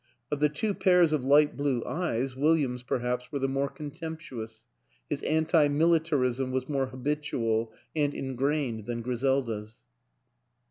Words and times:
Of 0.31 0.39
the 0.39 0.49
two 0.49 0.73
pairs 0.73 1.13
of 1.13 1.23
light 1.23 1.55
blue 1.55 1.83
eyes 1.85 2.35
William's 2.35 2.81
perhaps 2.81 3.31
were 3.31 3.37
the 3.37 3.47
more 3.47 3.69
contemptuous: 3.69 4.63
his 5.07 5.21
anti 5.21 5.67
militarism 5.67 6.49
was 6.51 6.67
more 6.67 6.87
habitual 6.87 7.71
and 7.95 8.11
ingrained 8.11 8.87
than 8.87 9.03
Griselda's. 9.03 9.77